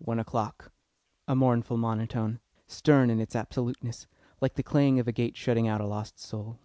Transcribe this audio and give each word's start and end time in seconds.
One 0.00 0.18
o'clock! 0.18 0.72
A 1.28 1.36
mournful 1.36 1.76
monotone, 1.76 2.40
stern 2.66 3.10
in 3.10 3.20
its 3.20 3.36
absoluteness, 3.36 4.08
like 4.40 4.54
the 4.54 4.64
clang 4.64 4.98
of 4.98 5.06
a 5.06 5.12
gate 5.12 5.36
shutting 5.36 5.68
out 5.68 5.80
a 5.80 5.86
lost 5.86 6.18
soul. 6.18 6.58